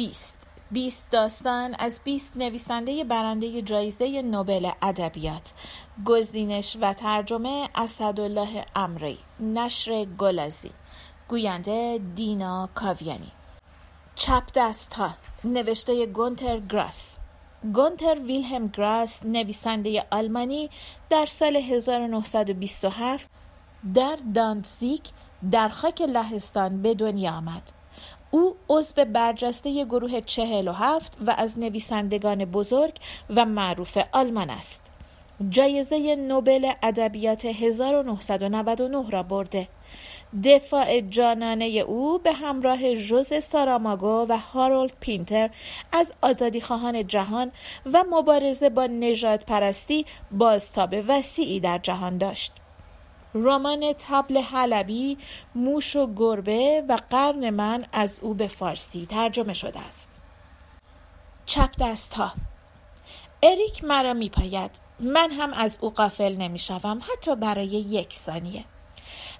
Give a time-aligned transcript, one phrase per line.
[0.00, 0.38] 20
[0.70, 5.52] 20 داستان از 20 نویسنده برنده جایزه نوبل ادبیات.
[6.04, 10.70] گزینش و ترجمه اسدالله امری نشر گلازی.
[11.28, 13.32] گوینده دینا کاویانی.
[14.14, 15.10] چپ دست ها
[15.44, 17.18] نوشته گونتر گراس.
[17.74, 20.70] گونتر ویلهم گراس نویسنده آلمانی
[21.10, 23.30] در سال 1927
[23.94, 25.02] در دانتزیک
[25.50, 27.79] در خاک لهستان به دنیا آمد.
[28.30, 32.94] او عضو برجسته گروه چهل و هفت و از نویسندگان بزرگ
[33.30, 34.82] و معروف آلمان است.
[35.48, 39.68] جایزه نوبل ادبیات 1999 را برده.
[40.44, 45.50] دفاع جانانه او به همراه ژوز ساراماگو و هارولد پینتر
[45.92, 47.52] از آزادیخواهان جهان
[47.92, 52.52] و مبارزه با نجات پرستی بازتاب وسیعی در جهان داشت.
[53.34, 55.18] رمان تبل حلبی
[55.54, 60.10] موش و گربه و قرن من از او به فارسی ترجمه شده است.
[61.46, 62.32] چپ دست ها
[63.42, 64.70] اریک مرا میپاید.
[65.00, 68.64] من هم از او قافل نمی‌شوم حتی برای یک ثانیه.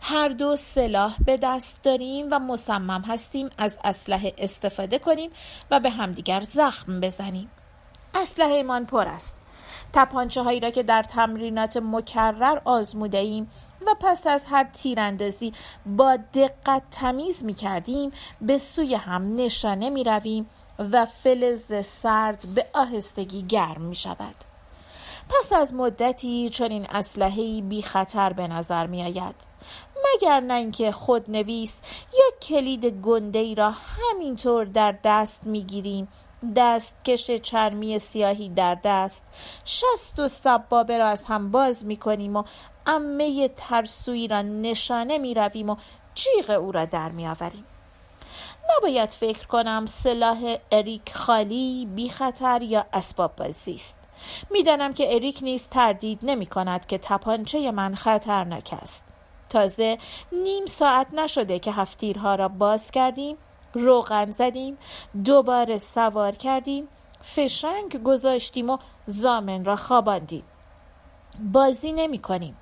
[0.01, 5.31] هر دو سلاح به دست داریم و مصمم هستیم از اسلحه استفاده کنیم
[5.71, 7.51] و به همدیگر زخم بزنیم.
[8.15, 9.37] اسلحه ایمان پر است.
[9.93, 13.51] تپانچه هایی را که در تمرینات مکرر آزموده ایم
[13.87, 15.53] و پس از هر تیراندازی
[15.87, 18.11] با دقت تمیز می کردیم
[18.41, 20.47] به سوی هم نشانه می رویم
[20.79, 24.35] و فلز سرد به آهستگی گرم می شود.
[25.29, 29.35] پس از مدتی چون این اسلحه بی خطر به نظر می آید
[30.15, 31.81] مگر نه اینکه خود نویس
[32.13, 36.09] یا کلید گنده ای را همینطور در دست می گیریم
[36.57, 39.25] دستکش چرمی سیاهی در دست.
[39.65, 42.45] شست و سبابه را از هم باز می کنیم و
[42.87, 45.77] امه ترسویی را نشانه می رویم و
[46.15, 47.65] جیغ او را در می آوریم.
[48.77, 53.99] نباید فکر کنم سلاح اریک خالی بی خطر یا اسباب بازی است.
[54.51, 59.05] می‌دانم که اریک نیز تردید نمی کند که تپانچه من خطرناک است.
[59.49, 59.99] تازه
[60.33, 63.37] نیم ساعت نشده که هفتیرها را باز کردیم.
[63.75, 64.79] روغن زدیم
[65.25, 66.89] دوباره سوار کردیم
[67.23, 70.45] فشنگ گذاشتیم و زامن را خواباندیم.
[71.53, 72.57] بازی نمی کنیم.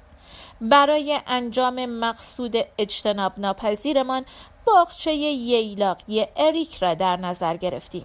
[0.60, 4.24] برای انجام مقصود اجتناب ناپذیرمان
[4.64, 8.04] باغچه ییلاقی اریک را در نظر گرفتیم.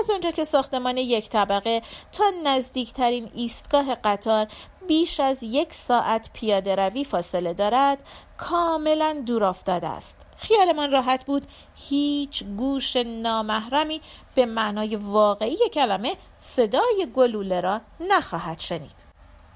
[0.00, 1.82] از آنجا که ساختمان یک طبقه
[2.12, 4.46] تا نزدیکترین ایستگاه قطار
[4.88, 8.04] بیش از یک ساعت پیاده روی فاصله دارد
[8.38, 10.16] کاملا دور افتاده است.
[10.42, 11.46] خیالمان راحت بود.
[11.74, 14.00] هیچ گوش نامحرمی
[14.34, 19.12] به معنای واقعی کلمه صدای گلوله را نخواهد شنید.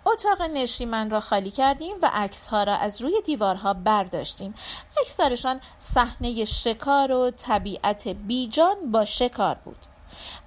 [0.07, 4.55] اتاق نشیمن را خالی کردیم و عکس ها را از روی دیوارها برداشتیم.
[5.01, 9.87] اکثرشان صحنه شکار و طبیعت بیجان با شکار بود.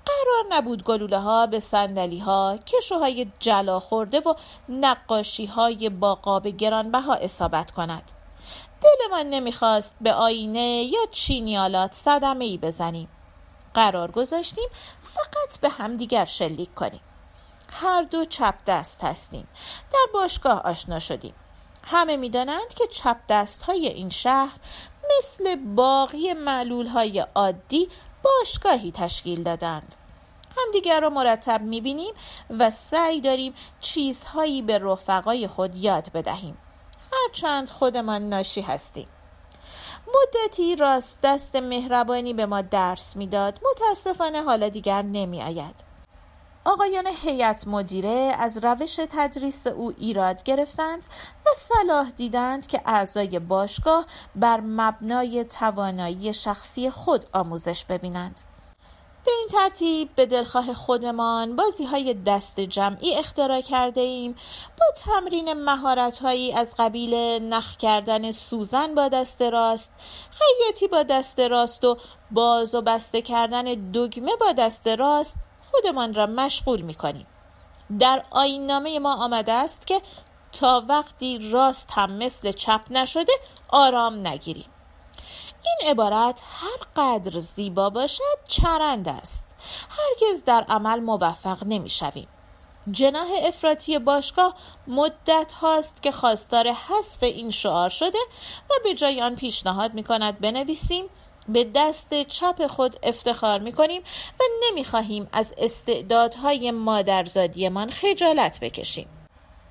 [0.06, 4.34] قرار نبود گلوله ها به سندلی ها کشوهای جلا خورده و
[4.70, 8.19] نقاشی های با قاب گرانبها اصابت کند.
[8.82, 13.10] دلمان نمی‌خواست به آینه یا چینیالات صدمه ای بزنیم.
[13.74, 14.70] قرار گذاشتیم
[15.04, 17.02] فقط به همدیگر شلیک کنیم.
[17.72, 19.48] هر دو چپ دست هستیم.
[19.94, 21.34] در باشگاه آشنا شدیم.
[21.84, 24.56] همه می‌دانند که چپ دست های این شهر
[25.18, 27.90] مثل باقی معلول های عادی
[28.24, 29.96] باشگاهی تشکیل دادند.
[30.58, 32.14] همدیگر را مرتب می‌بینیم
[32.50, 36.58] و سعی داریم چیزهایی به رفقای خود یاد بدهیم.
[37.24, 39.08] هرچند خودمان ناشی هستیم.
[40.08, 43.60] مدتی راست دست مهربانی به ما درس می‌داد.
[43.72, 45.90] متاسفانه حالا دیگر نمی آید
[46.66, 51.08] آقایان هیئت مدیره از روش تدریس او ایراد گرفتند
[51.46, 58.42] و صلاح دیدند که اعضای باشگاه بر مبنای توانایی شخصی خود آموزش ببینند.
[59.26, 64.36] به این ترتیب به دلخواه خودمان بازی های دست جمعی اختراع کرده ایم
[64.80, 67.14] با تمرین مهارت هایی از قبیل
[67.44, 69.94] نخ کردن سوزن با دست راست
[70.32, 71.98] خیاطی با دست راست و
[72.32, 75.38] باز و بسته کردن دگمه با دست راست
[75.72, 77.28] خودمان را مشغول می کنیم.
[78.00, 80.02] در آین نامه ما آمده است که
[80.52, 83.34] تا وقتی راست هم مثل چپ نشده
[83.70, 84.70] آرام نگیریم
[85.66, 89.46] این عبارت هر قدر زیبا باشد چرند است
[89.90, 92.28] هرگز در عمل موفق نمی شویم.
[92.92, 94.56] جناح افراطی باشگاه
[94.88, 98.18] مدت هاست که خواستار حذف این شعار شده
[98.70, 101.06] و به جای آن پیشنهاد می کند بنویسیم
[101.48, 104.02] به دست چپ خود افتخار می کنیم
[104.40, 109.19] و نمی خواهیم از استعدادهای مادرزادیمان خجالت بکشیم.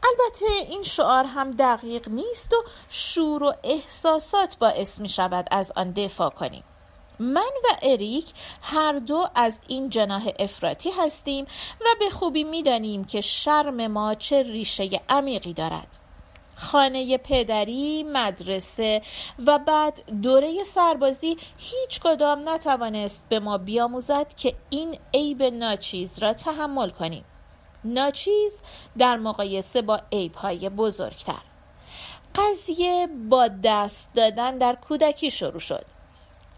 [0.04, 2.56] البته این شعار هم دقیق نیست و
[2.88, 6.64] شور و احساسات باعث می شود از آن دفاع کنیم.
[7.18, 11.44] من و اریک هر دو از این جناح افراطی هستیم
[11.80, 15.98] و به خوبی می‌دانیم که شرم ما چه ریشه عمیقی دارد
[16.56, 19.02] خانه پدری، مدرسه
[19.46, 26.32] و بعد دوره سربازی هیچ کدام نتوانست به ما بیاموزد که این عیب ناچیز را
[26.32, 27.24] تحمل کنیم.
[27.84, 28.60] ناچیز
[28.98, 31.42] در مقایسه با عیبهای بزرگتر.
[32.34, 35.84] قضیه با دست دادن در کودکی شروع شد.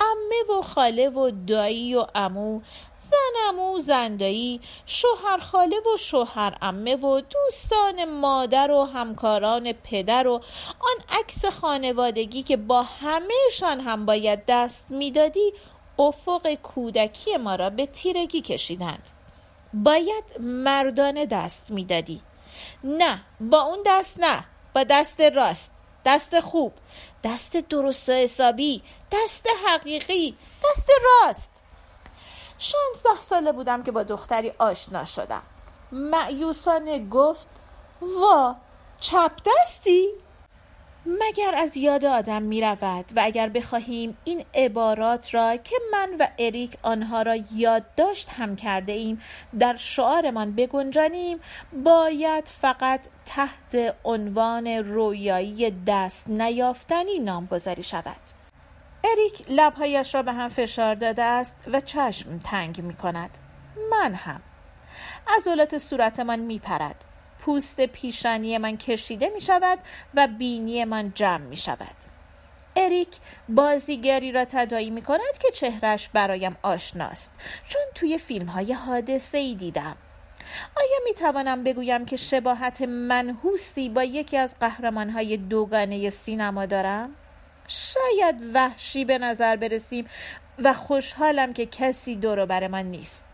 [0.00, 2.60] امه و خاله و دایی و امو
[2.98, 10.32] زن امو زندایی شوهر خاله و شوهر امه و دوستان مادر و همکاران پدر و
[10.80, 15.52] آن عکس خانوادگی که با همهشان هم باید دست می‌دادی
[15.98, 19.10] افق کودکی ما را به تیرگی کشیدند
[19.74, 22.22] باید مردانه دست می‌دادی.
[22.84, 24.44] نه با اون دست نه
[24.74, 25.72] با دست راست
[26.04, 26.72] دست خوب
[27.24, 28.82] دست درست و حسابی
[29.12, 31.52] دست حقیقی دست راست.
[32.58, 35.42] شانزده ساله بودم که با دختری آشنا شدم.
[35.92, 37.48] معیوسانه گفت
[38.00, 38.56] وا
[39.00, 40.08] چپ دستی؟
[41.06, 46.26] مگر از یاد آدم می رود و اگر بخواهیم این عبارات را که من و
[46.38, 49.22] اریک آنها را یادداشت هم کرده ایم
[49.58, 51.38] در شعارمان بگنجانیم
[51.84, 58.20] باید فقط تحت عنوان رویایی دست نیافتنی نامگذاری شود.
[59.04, 63.30] اریک لبهایش را به هم فشار داده است و چشم تنگ می کند
[63.90, 64.42] من هم.
[65.36, 67.04] عضلات صورتمان می پرد
[67.40, 69.78] پوست پیشانی من کشیده می شود
[70.14, 71.96] و بینی من جمع می شود
[72.76, 73.08] اریک
[73.48, 77.32] بازیگری را تدایی می کند که چهرش برایم آشناست
[77.68, 79.96] چون توی فیلم های حادثه ای دیدم.
[80.76, 87.10] آیا می توانم بگویم که شباهت منحوسی با یکی از قهرمان های دوگانه سینما دارم؟
[87.68, 90.06] شاید وحشی به نظر برسیم
[90.58, 93.29] و خوشحالم که کسی دور بر من نیست.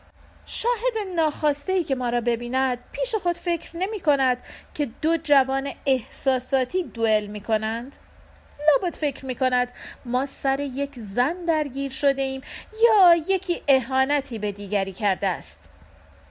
[0.46, 4.38] شاهد ناخواسته ای که ما را ببیند پیش خود فکر نمی کند
[4.74, 7.96] که دو جوان احساساتی دوئل می کنند.
[8.68, 9.72] لابد فکر می کند
[10.04, 12.40] ما سر یک زن درگیر شده ایم
[12.84, 15.60] یا یکی اهانتی به دیگری کرده است.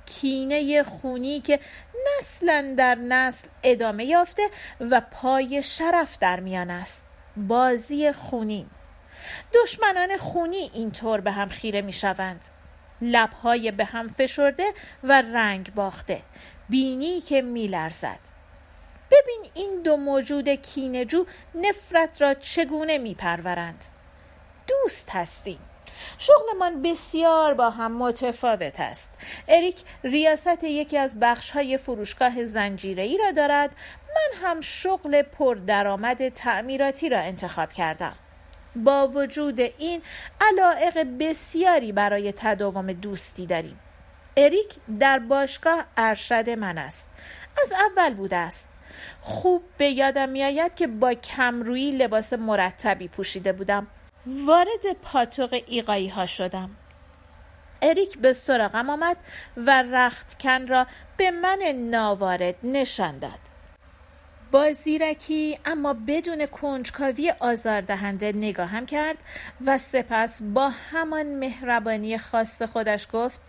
[0.05, 1.59] کینه خونی که
[2.07, 7.05] نسلا در نسل ادامه یافته و پای شرف در میان است.
[7.37, 8.67] بازی خونین.
[9.53, 12.45] دشمنان خونی اینطور به هم خیره می شوند.
[13.01, 16.21] لبهای به هم فشرده و رنگ باخته.
[16.69, 18.19] بینی که میلرزد.
[19.11, 21.25] ببین این دو موجود کینجو
[21.55, 23.85] نفرت را چگونه میپرورند.
[24.67, 25.59] دوست هستیم.
[26.17, 29.09] شغلمان بسیار با هم متفاوت است.
[29.47, 33.75] اریک ریاست یکی از بخش های فروشگاه زنجیره را دارد.
[34.15, 38.15] من هم شغل پردرآمد تعمیراتی را انتخاب کردم.
[38.75, 40.01] با وجود این
[40.41, 43.79] علائق بسیاری برای تداوم دوستی داریم.
[44.37, 47.09] اریک در باشگاه ارشد من است.
[47.63, 48.69] از اول بوده است.
[49.21, 53.87] خوب به یادم میآید که با کمرویی لباس مرتبی پوشیده بودم.
[54.25, 56.69] وارد پاتوق ایقایی ها شدم.
[57.81, 59.17] اریک به سراغم آمد
[59.57, 60.87] و رختکن را
[61.17, 63.44] به من ناوارد نشان داد.
[64.55, 69.17] با زیرکی اما بدون کنجکاوی آزاردهنده نگاهم کرد
[69.65, 73.41] و سپس با همان مهربانی خواست خودش گفت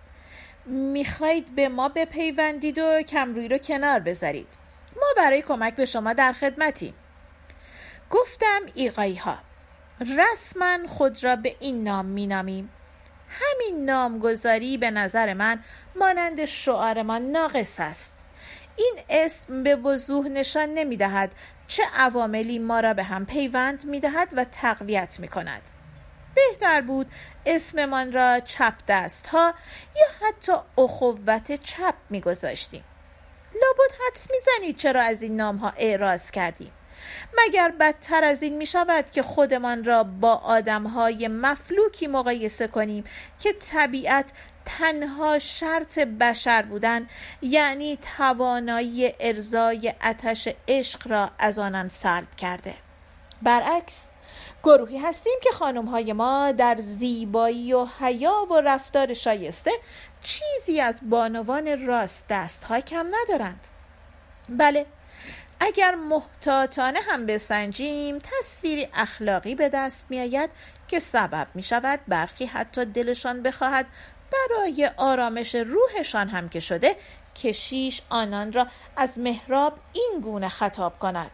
[0.66, 4.46] می‌خواهید به ما بپیوندید و کمروی رو کنار بذارید.
[4.96, 6.94] ما برای کمک به شما در خدمتیم.
[8.10, 9.38] گفتم ایقایی ها
[10.00, 12.70] رسما خود را به این نام مینامیم.
[13.28, 15.58] همین نامگذاری به نظر من
[15.96, 18.15] مانند شعارمان ناقص است.
[18.76, 21.32] این اسم به وضوح نشان نمی دهد
[21.66, 25.62] چه عواملی ما را به هم پیوند می دهد و تقویت می کند.
[26.34, 27.06] بهتر بود
[27.46, 29.54] اسممان را چپ دست ها
[29.96, 32.84] یا حتی اخوت چپ می گذاشتیم.
[33.54, 36.72] لابد حدس می زنید چرا از این نام ها اعراض کردیم.
[37.38, 43.04] مگر بدتر از این می شود که خودمان را با آدم های مفلوکی مقایسه کنیم
[43.38, 44.32] که طبیعت
[44.66, 47.08] تنها شرط بشر بودن
[47.42, 52.74] یعنی توانایی ارزای اتش عشق را از آنان سلب کرده.
[53.42, 54.06] برعکس
[54.62, 59.70] گروهی هستیم که خانم های ما در زیبایی و حیا و رفتار شایسته
[60.22, 63.68] چیزی از بانوان راست دست ها کم ندارند.
[64.48, 64.86] بله
[65.60, 70.50] اگر محتاطانه هم بسنجیم تصویری اخلاقی به دست می آید
[70.88, 73.86] که سبب می شود برخی حتی دلشان بخواهد
[74.48, 76.96] برای آرامش روحشان هم که شده
[77.36, 78.66] کشیش آنان را
[78.96, 81.30] از محراب این گونه خطاب کند.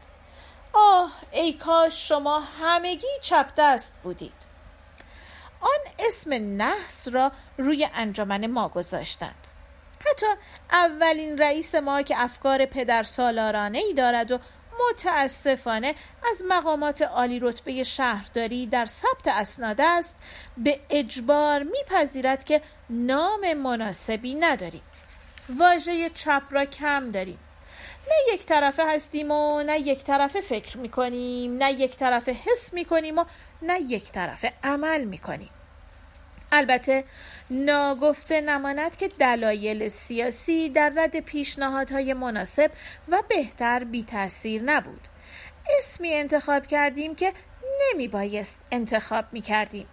[0.73, 4.33] آه ای کاش شما همگی چپ دست بودید.
[5.61, 6.33] آن اسم
[6.63, 9.49] نحس را روی انجمن ما گذاشتند.
[10.11, 10.27] حتی
[10.71, 14.39] اولین رئیس ما که افکار پدر سالارانه ای دارد و
[14.91, 15.95] متاسفانه
[16.31, 20.14] از مقامات عالی رتبه شهرداری در ثبت اسناد است
[20.57, 24.83] به اجبار میپذیرد که نام مناسبی نداریم.
[25.59, 27.38] واژه چپ را کم داریم.
[28.09, 33.19] نه یک طرفه هستیم و نه یک طرفه فکر می‌کنیم نه یک طرفه حس می‌کنیم
[33.19, 33.25] و
[33.62, 35.50] نه یک طرفه عمل می‌کنیم.
[36.53, 37.05] البته
[37.51, 42.71] ناگفته نماند که دلایل سیاسی در رد پیشنهادهای مناسب
[43.09, 45.09] و بهتر بی تاثیر نبود.
[45.79, 47.33] اسمی انتخاب کردیم که
[47.81, 49.87] نمی بایست انتخاب می کردیم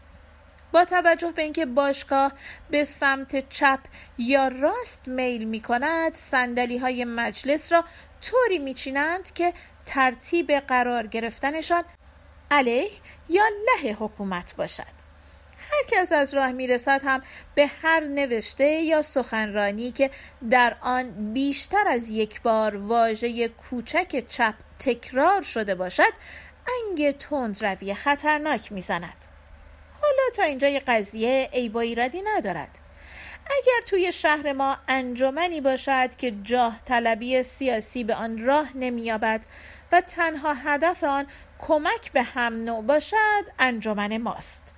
[0.72, 2.32] با توجه به اینکه باشگاه
[2.70, 3.80] به سمت چپ
[4.18, 7.84] یا راست میل می کند سندلی های مجلس را
[8.22, 9.54] طوری می چینند که
[9.86, 11.84] ترتیب قرار گرفتنشان
[12.52, 12.90] علیه
[13.30, 13.44] یا
[13.84, 14.99] له حکومت باشد.
[15.72, 17.22] هر کس از راه می‌رسد هم
[17.56, 20.10] به هر نوشته یا سخنرانی که
[20.50, 26.14] در آن بیشتر از یک بار واژه کوچک چپ تکرار شده باشد
[26.90, 29.18] انگ تند روی خطرناک می‌زند.
[30.02, 31.84] حالا تا اینجای قضیه ای با
[32.36, 32.78] ندارد.
[33.46, 39.46] اگر توی شهر ما انجمنی باشد که جاه طلبی سیاسی به آن راه نمییابد
[39.92, 41.28] و تنها هدف آن
[41.60, 44.69] کمک به هم نوع باشد انجمن ماست.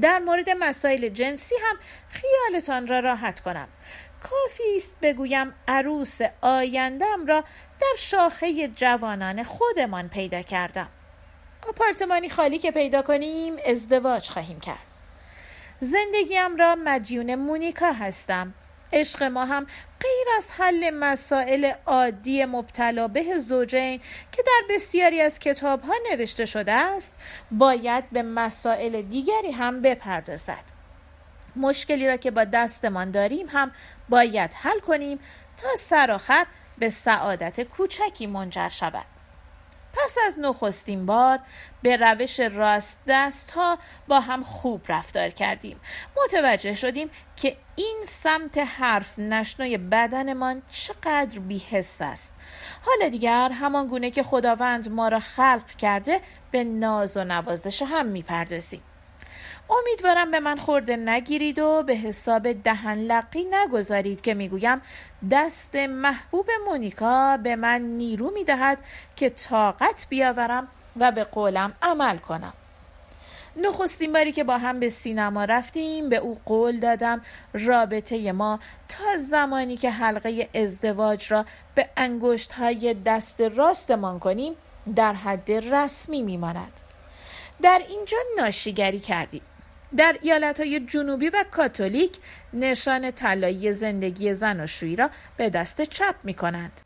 [0.00, 1.76] در مورد مسائل جنسی هم
[2.08, 3.68] خیالتان را راحت کنم.
[4.22, 7.40] کافی است بگویم عروس آیندم را
[7.80, 10.88] در شاخه جوانان خودمان پیدا کردم.
[11.68, 14.86] آپارتمانی خالی که پیدا کنیم ازدواج خواهیم کرد.
[15.80, 18.54] زندگیم را مدیون مونیکا هستم.
[18.92, 19.66] عشق ما هم
[20.00, 24.00] غیر از حل مسائل عادی مبتلا به زوجین
[24.32, 27.14] که در بسیاری از کتاب ها نوشته شده است
[27.50, 30.64] باید به مسائل دیگری هم بپردازد.
[31.56, 33.70] مشکلی را که با دستمان داریم هم
[34.08, 35.18] باید حل کنیم
[35.56, 36.46] تا سرآخر
[36.78, 39.19] به سعادت کوچکی منجر شود.
[39.92, 41.38] پس از نخستین بار
[41.82, 43.78] به روش راست دست ها
[44.08, 45.80] با هم خوب رفتار کردیم.
[46.24, 52.32] متوجه شدیم که این سمت حرف نشنای بدنمان چقدر بیحس است.
[52.86, 56.20] حالا دیگر همان گونه که خداوند ما را خلق کرده
[56.50, 58.82] به ناز و نوازش هم می‌پردازیم.
[59.78, 64.82] امیدوارم به من خورده نگیرید و به حساب دهن لقی نگذارید که می‌گویم
[65.30, 68.78] دست محبوب مونیکا به من نیرو می‌دهد
[69.16, 72.52] که طاقت بیاورم و به قولم عمل کنم.
[73.56, 77.22] نخستین باری که با هم به سینما رفتیم به او قول دادم
[77.52, 84.52] رابطه ما تا زمانی که حلقه ازدواج را به انگشت های دست راستمان کنیم
[84.96, 86.72] در حد رسمی میماند.
[87.62, 89.42] در اینجا ناشیگری کردیم.
[89.96, 92.16] در ایالت های جنوبی و کاتولیک
[92.52, 96.80] نشان طلایی زندگی زناشویی را به دست چپ می کنند.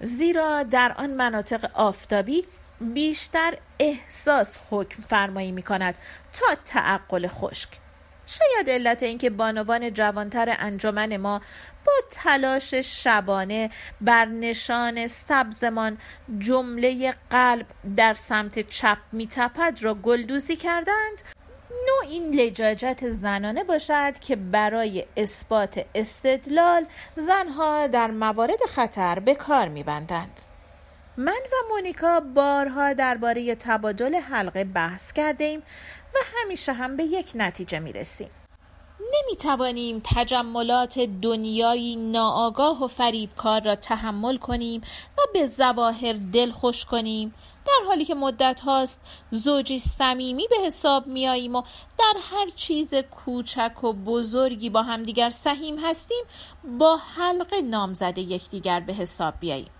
[0.00, 2.44] زیرا در آن مناطق آفتابی
[2.80, 5.94] بیشتر احساس حکم فرمایی می کند
[6.32, 7.68] تا تعقل خشک
[8.26, 11.40] شاید علت اینکه بانوان جوانتر انجمن ما
[11.86, 15.98] با تلاش شبانه بر نشان سبزمان
[16.38, 21.22] جمله قلب در سمت چپ میتپد را گلدوزی کردند
[21.86, 29.68] نوع این لجاجت زنانه باشد که برای اثبات استدلال زنها در موارد خطر به کار
[29.68, 30.40] میبندند
[31.16, 35.62] من و مونیکا بارها درباره تبادل حلقه بحث کرده ایم
[36.14, 38.28] و همیشه هم به یک نتیجه می رسیم.
[39.00, 44.80] نمی توانیم تجملات دنیایی ناآگاه و فریبکار را تحمل کنیم
[45.18, 47.34] و به زواهر دل خوش کنیم
[47.70, 49.00] در حالی که مدت هاست
[49.30, 51.62] زوجی صمیمی به حساب میاییم و
[51.98, 56.24] در هر چیز کوچک و بزرگی با همدیگر سهیم هستیم
[56.78, 59.70] با حلقه نامزده یکدیگر به حساب بیاییم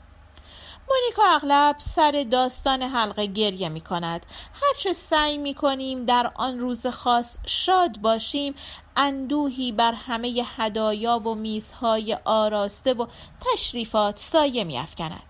[0.90, 4.26] مونیکا اغلب سر داستان حلقه گریه می کند
[4.62, 8.54] هرچه سعی می کنیم در آن روز خاص شاد باشیم
[8.96, 13.06] اندوهی بر همه هدایا و میزهای آراسته و
[13.40, 15.29] تشریفات سایه می افکند.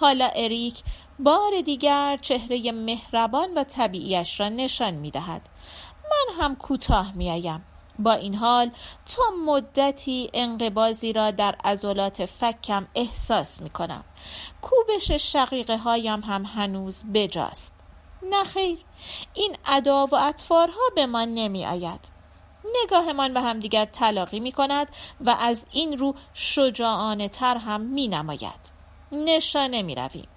[0.00, 0.82] حالا اریک
[1.18, 5.48] بار دیگر چهره مهربان و طبیعیش را نشان می دهد.
[6.04, 7.64] من هم کوتاه می آیم.
[7.98, 8.70] با این حال
[9.16, 14.04] تا مدتی انقبازی را در عضلات فکم احساس می کنم
[14.62, 17.74] کوبش شقیقه هایم هم هنوز بجاست
[18.22, 18.78] نخیر
[19.34, 22.00] این ادا و اطفارها به من نمی آید
[22.82, 24.88] نگاهمان به همدیگر تلاقی می کند
[25.20, 28.75] و از این رو شجاعانه تر هم می نماید
[29.12, 30.28] نشانه می رویم.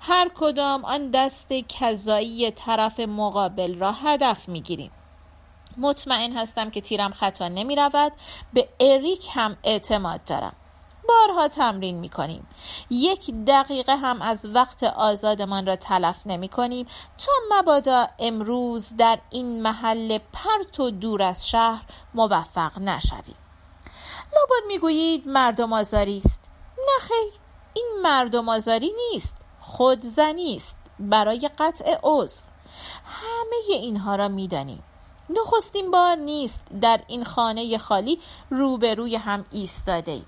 [0.00, 4.90] هر کدام آن دست کذایی طرف مقابل را هدف می گیریم.
[5.76, 8.12] مطمئن هستم که تیرم خطا نمی رود.
[8.52, 10.52] به اریک هم اعتماد دارم.
[11.08, 12.46] بارها تمرین می کنیم.
[12.90, 16.86] یک دقیقه هم از وقت آزادمان را تلف نمی کنیم.
[17.18, 21.82] تا مبادا امروز در این محل پرت و دور از شهر
[22.14, 23.36] موفق نشویم.
[24.34, 26.44] لابد می‌گویید مردم آزاری است.
[26.96, 27.43] نخیر
[27.74, 32.42] این مردم آزاری نیست خودزنی است برای قطع عضو.
[33.04, 34.82] همه اینها را می‌دانیم.
[35.30, 38.18] نخستین بار نیست در این خانه خالی
[38.50, 40.26] روبروی هم ایستاده ایم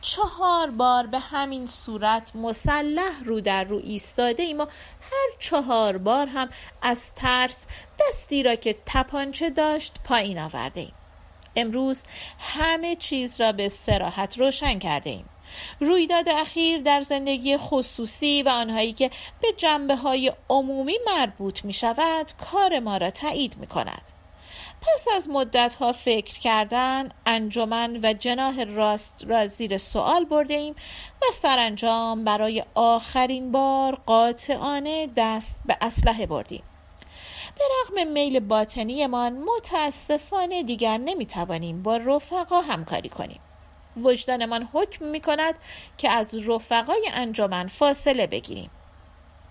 [0.00, 4.66] چهار بار به همین صورت مسلح رو در رو ایستاده ایم و
[5.00, 6.48] هر چهار بار هم
[6.82, 7.66] از ترس
[8.00, 10.92] دستی را که تپانچه داشت پایین آورده ایم
[11.56, 12.04] امروز
[12.38, 15.28] همه چیز را به سراحت روشن کرده ایم
[15.80, 19.10] رویداد اخیر در زندگی خصوصی و آنهایی که
[19.40, 24.12] به جنبه های عمومی مربوط می شود کار ما را تایید می کند
[24.80, 30.74] پس از مدت ها فکر کردن انجمن و جناه راست را زیر سوال برده ایم
[31.22, 36.62] و سرانجام برای آخرین بار قاطعانه دست به اسلحه بردیم.
[37.58, 43.40] به رغم میل باطنیمان متاسفانه دیگر نمی‌توانیم با رفقا همکاری کنیم.
[44.02, 45.54] وجدانمان حکم می کند
[45.98, 48.70] که از رفقای انجمن فاصله بگیریم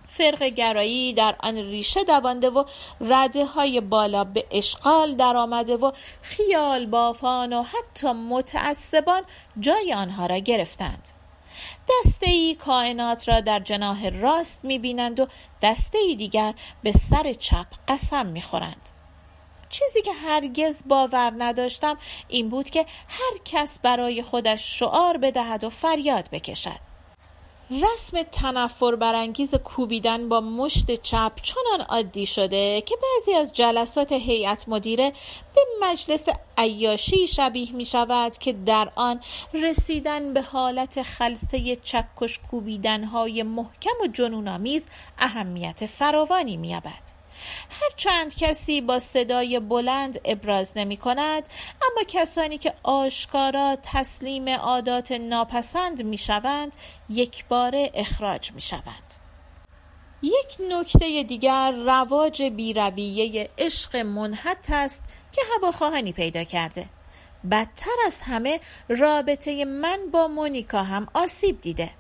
[0.08, 2.64] فرق گرایی در آن ریشه دوانده و
[3.02, 9.22] رده های بالا به اشغال در آمده و خیال بافان و حتی متعصبان
[9.60, 11.10] جای آنها را گرفتند
[11.90, 15.28] دسته ای کائنات را در جناه راست می بینند و
[15.62, 18.95] دسته ای دیگر به سر چپ قسم می خورند.
[19.76, 25.70] چیزی که هرگز باور نداشتم این بود که هر کس برای خودش شعار بدهد و
[25.70, 26.80] فریاد بکشد
[27.72, 34.70] رسم تنفر برانگیز کوبیدن با مشت چپ چنان عادی شده که بعضی از جلسات هیئت
[34.70, 35.14] مدیره
[35.56, 39.22] به مجلس عیاشی شبیه می شود که در آن
[39.54, 47.15] رسیدن به حالت خلصه چکش کوبیدن های محکم و جنونآمیز اهمیت فراوانی می یابد.
[47.70, 51.50] هر چند کسی با صدای بلند ابراز نمی کند
[51.82, 56.76] اما کسانی که آشکارا تسلیم عادات ناپسند می شوند
[57.10, 59.26] یک بار اخراج می شوند.
[60.22, 66.86] یک نکته دیگر رواج بیرویه عشق منحط است که هواخواهانی پیدا کرده.
[67.52, 71.92] بدتر از همه رابطه من با مونیکا هم آسیب دیده.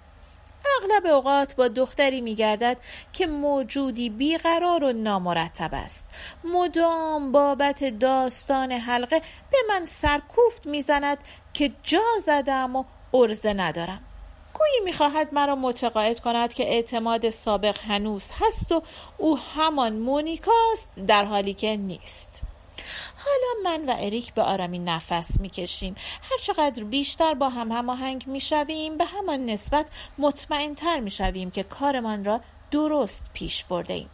[0.81, 2.77] اغلب اوقات با دختری میگردد
[3.13, 6.05] که موجودی بیقرار و نامرتب است.
[6.43, 11.17] مدام بابت داستان حلقه به من سرکوفت می‌زند
[11.53, 14.01] که جا زدم و ارزه ندارم.
[14.53, 18.81] گویی می‌خواهد مرا متقاعد کند که اعتماد سابق هنوز هست و
[19.17, 22.41] او همان مونیکاست در حالی که نیست.
[23.17, 25.95] حالا من و اریک به آرامی نفس می‌کشیم.
[26.21, 32.41] هر چقدر بیشتر با هم هماهنگ می‌شویم به همان نسبت مطمئنتر می‌شویم که کارمان را
[32.71, 34.09] درست پیش برده ایم.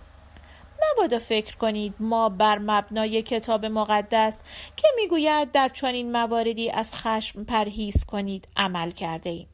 [0.91, 4.43] مبادا فکر کنید ما بر مبنای کتاب مقدس
[4.77, 9.47] که می‌گوید در چنین مواردی از خشم پرهیز کنید عمل کرده ایم.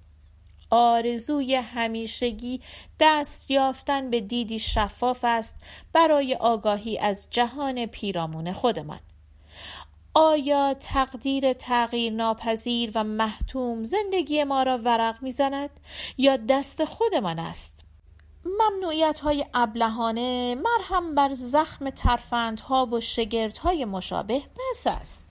[0.69, 2.61] آرزوی همیشگی
[2.99, 5.57] دست یافتن به دیدی شفاف است
[5.93, 8.99] برای آگاهی از جهان پیرامون خودمان.
[10.19, 15.69] آیا تقدیر تغییر ناپذیر و محتوم زندگی ما را ورق می‌زند
[16.17, 17.85] یا دست خودمان است؟
[18.45, 25.25] ممنوعیت های ابلهانه مرهم بر زخم ترفندها و شگردهای مشابه بس است.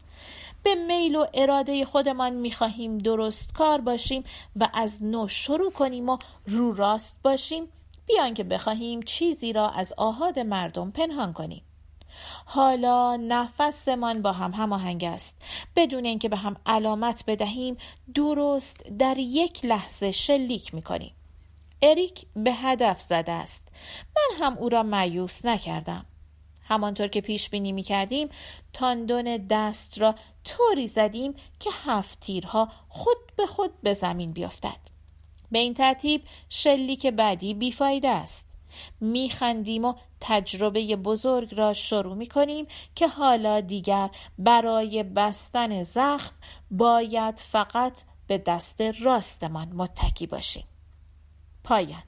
[0.62, 4.24] به میل و اراده خودمان می‌خواهیم درست کار باشیم
[4.56, 7.68] و از نو شروع کنیم و رو راست باشیم.
[8.06, 11.65] بیان که بخواهیم چیزی را از آهاد مردم پنهان کنیم.
[12.44, 15.36] حالا نفسمان با هم هماهنگ است.
[15.76, 17.76] بدون اینکه به هم علامت بدهیم
[18.14, 21.14] درست در یک لحظه شلیک می‌کنیم.
[21.82, 23.68] اریک به هدف زده است.
[24.16, 26.06] من هم او را مایوس نکردم.
[26.68, 28.28] همانطور که پیش بینی می کردیم
[28.72, 34.78] تاندون دست را طوری زدیم که هفت تیرها خود به خود به زمین بیفتد
[35.50, 38.55] به این ترتیب شلیک بعدی بیفایده است.
[39.00, 46.34] میخندیم و تجربه بزرگ را شروع می کنیم که حالا دیگر برای بستن زخم
[46.70, 50.64] باید فقط به دست راستمان متکی باشیم.
[51.64, 52.02] پایان.